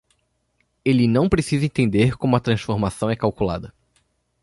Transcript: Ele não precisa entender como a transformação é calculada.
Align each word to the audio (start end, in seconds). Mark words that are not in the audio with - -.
Ele 0.83 1.07
não 1.07 1.29
precisa 1.29 1.63
entender 1.63 2.17
como 2.17 2.35
a 2.35 2.39
transformação 2.39 3.07
é 3.11 3.15
calculada. 3.15 3.71